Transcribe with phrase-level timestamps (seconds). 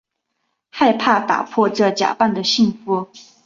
[0.71, 3.07] 害怕打破这假扮的幸福